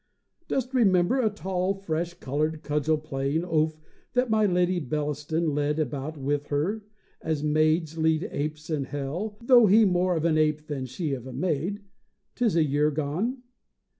[0.47, 3.77] Dost remember a tall, fresh coloured, cudgel playing oaf
[4.13, 9.85] that my Lady Bellaston led about with her—as maids lead apes in hell, though he
[9.85, 13.43] more of an ape than she of a maid—'tis a year gone?